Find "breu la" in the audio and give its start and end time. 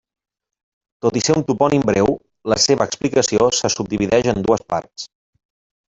1.91-2.57